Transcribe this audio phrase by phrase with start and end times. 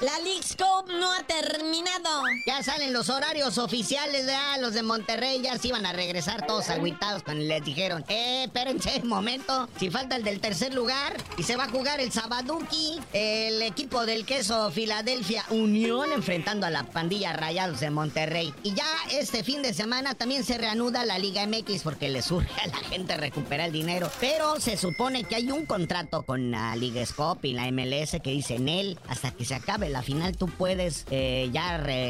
[0.00, 1.29] ¡La League Scope no ha.
[2.46, 6.68] Ya salen los horarios oficiales, ya los de Monterrey ya se iban a regresar todos
[6.70, 11.42] agüitados cuando les dijeron, eh, espérense un momento, si falta el del tercer lugar y
[11.42, 16.84] se va a jugar el Sabaduki, el equipo del queso Filadelfia Unión enfrentando a la
[16.84, 18.52] pandilla Rayados de Monterrey.
[18.62, 22.50] Y ya este fin de semana también se reanuda la Liga MX porque le surge
[22.62, 24.10] a la gente recuperar el dinero.
[24.20, 28.30] Pero se supone que hay un contrato con la Liga Scope y la MLS que
[28.30, 32.09] dice él, hasta que se acabe la final tú puedes eh, ya re-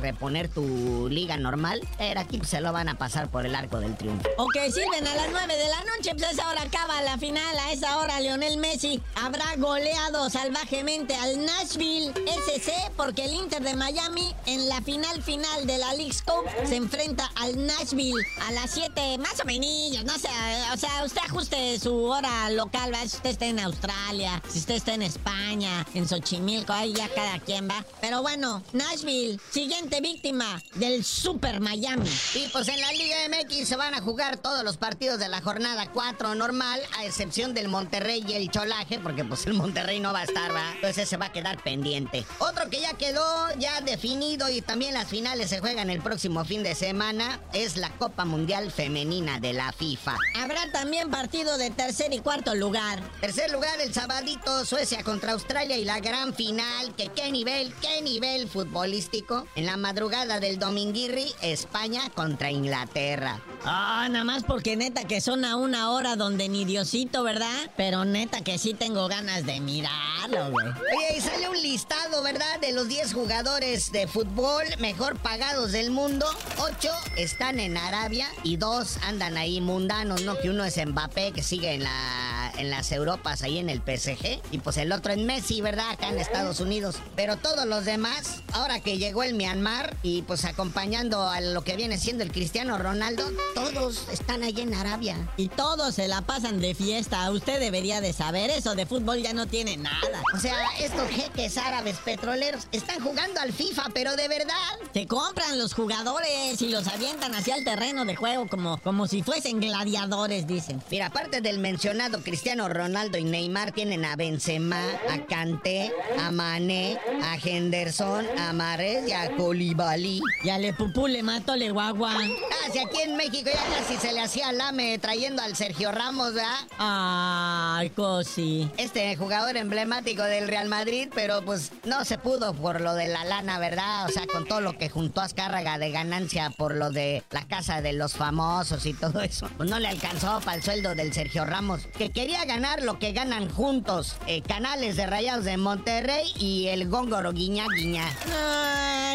[0.00, 1.80] reponer tu liga normal.
[1.98, 4.28] Pero aquí se lo van a pasar por el arco del triunfo.
[4.36, 7.58] Ok, sirven a las 9 de la noche, pues a esa hora acaba la final.
[7.58, 12.12] A esa hora Lionel Messi habrá goleado salvajemente al Nashville
[12.46, 16.76] SC porque el Inter de Miami en la final final de la League Cup se
[16.76, 20.28] enfrenta al Nashville a las 7, más o menos, no sé,
[20.72, 23.00] o sea, usted ajuste su hora local, ¿va?
[23.00, 27.38] si usted está en Australia, si usted está en España, en Xochimilco, ahí ya cada
[27.38, 27.84] quien va.
[28.00, 32.10] Pero bueno, Nashville, siguiente víctima del Super Miami.
[32.34, 35.40] Y pues en la Liga MX se van a jugar todos los partidos de la
[35.42, 40.12] jornada 4 normal, a excepción del Monterrey y el Cholaje, porque pues el Monterrey no
[40.12, 40.72] va a estar, ¿va?
[40.74, 42.24] Entonces se va a quedar pendiente.
[42.38, 43.22] Otro que ya quedó
[43.58, 47.90] ya definido y también las finales se juegan el próximo fin de semana es la
[47.90, 50.16] Copa Mundial Femenina de la FIFA.
[50.36, 53.02] Habrá también partido de tercer y cuarto lugar.
[53.20, 58.02] Tercer lugar, el sabadito, Suecia contra Australia y la gran final, que qué nivel, qué
[58.02, 59.19] nivel futbolístico.
[59.54, 63.40] En la madrugada del Dominguirri, España contra Inglaterra.
[63.64, 67.70] Ah, nada más porque neta que son a una hora donde ni Diosito, ¿verdad?
[67.76, 70.66] Pero neta que sí tengo ganas de mirarlo, güey.
[70.68, 72.60] Oye, y sale un listado, ¿verdad?
[72.60, 76.26] De los 10 jugadores de fútbol mejor pagados del mundo.
[76.58, 80.38] 8 están en Arabia y 2 andan ahí mundanos, ¿no?
[80.38, 84.40] Que uno es Mbappé, que sigue en la en las Europas, ahí en el PSG.
[84.50, 85.90] Y pues el otro en Messi, ¿verdad?
[85.90, 86.96] Acá en Estados Unidos.
[87.16, 91.76] Pero todos los demás, ahora que llegó el Myanmar y pues acompañando a lo que
[91.76, 93.24] viene siendo el Cristiano Ronaldo,
[93.54, 95.16] todos están ahí en Arabia.
[95.36, 97.30] Y todos se la pasan de fiesta.
[97.30, 98.74] Usted debería de saber eso.
[98.74, 100.22] De fútbol ya no tiene nada.
[100.34, 104.54] O sea, estos jeques árabes petroleros están jugando al FIFA, pero de verdad.
[104.92, 109.22] Se compran los jugadores y los avientan hacia el terreno de juego como, como si
[109.22, 110.82] fuesen gladiadores, dicen.
[110.90, 116.98] Mira, aparte del mencionado Cristiano Ronaldo y Neymar, tienen a Benzema, a Kanté, a Mané,
[117.22, 120.20] a Henderson, a Mares y a Koulibaly.
[120.42, 122.12] Ya le pupú le mato le guagua.
[122.14, 126.34] Ah, si aquí en México ya casi se le hacía lame trayendo al Sergio Ramos,
[126.34, 126.66] ¿verdad?
[126.78, 128.70] Ay, cosi.
[128.78, 133.24] Este jugador emblemático del Real Madrid, pero pues no se pudo por lo de la
[133.24, 134.06] lana, ¿verdad?
[134.06, 137.82] O sea, con todo lo que juntó Azcárraga de ganancia por lo de la casa
[137.82, 141.44] de los famosos y todo eso, pues no le alcanzó para el sueldo del Sergio
[141.44, 146.68] Ramos, que quería ganar lo que ganan juntos, eh, Canales de Rayados de Monterrey y
[146.68, 148.04] el Góngoro Guiña Guiña.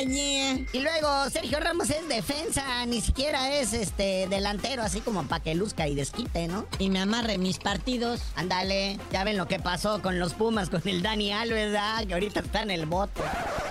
[0.06, 0.66] Yeah.
[0.74, 5.56] Y luego Sergio Ramos es defensa, ni siquiera es este delantero, así como para que
[5.56, 6.66] luzca y desquite, ¿no?
[6.80, 8.22] Y me amarre mis partidos.
[8.36, 12.06] Ándale, ya ven lo que pasó con los Pumas, con el Dani Alves, ¿verdad?
[12.06, 13.22] que ahorita está en el bote.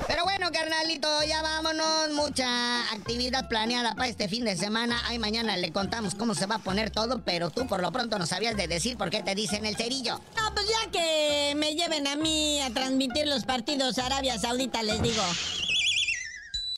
[0.06, 2.10] Pero bueno, carnalito, ya vámonos.
[2.10, 5.00] Mucha actividad planeada para este fin de semana.
[5.06, 8.18] Ay, mañana le contamos cómo se va a poner todo, pero tú por lo pronto
[8.18, 10.20] no sabías de decir por qué te dicen el cerillo.
[10.36, 14.82] No, pues ya que me lleven a mí a transmitir los partidos a Arabia Saudita,
[14.82, 15.22] les digo.